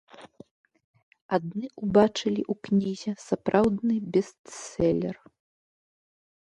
Адны 1.37 1.65
ўбачылі 1.87 2.41
ў 2.51 2.53
кнізе 2.65 3.11
сапраўдны 3.27 3.95
бестселер. 4.17 5.15